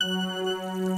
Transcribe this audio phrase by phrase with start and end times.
[0.00, 0.97] Música